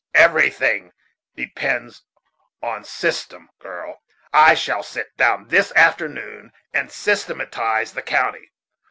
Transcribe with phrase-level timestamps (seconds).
[0.15, 0.93] "Everything
[1.35, 2.01] depends
[2.63, 4.01] on system, girl.
[4.33, 8.49] I shall sit down this afternoon and systematize the county.